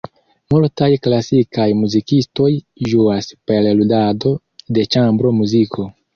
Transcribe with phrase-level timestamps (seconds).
[0.53, 2.49] Multaj klasikaj muzikistoj
[2.93, 4.35] ĝuas per ludado
[4.79, 5.89] de ĉambra muziko.